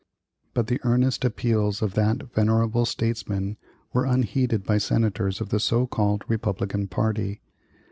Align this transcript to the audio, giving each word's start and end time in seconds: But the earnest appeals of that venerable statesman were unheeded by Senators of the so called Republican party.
But 0.55 0.65
the 0.65 0.79
earnest 0.83 1.23
appeals 1.23 1.83
of 1.83 1.93
that 1.93 2.33
venerable 2.33 2.87
statesman 2.87 3.57
were 3.93 4.05
unheeded 4.05 4.63
by 4.63 4.79
Senators 4.79 5.39
of 5.39 5.49
the 5.49 5.59
so 5.59 5.85
called 5.85 6.23
Republican 6.27 6.87
party. 6.87 7.39